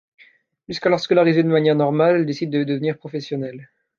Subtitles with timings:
[0.67, 3.69] Jusqu'alors scolarisée de manière normale, elle décide de devenir professionnelle.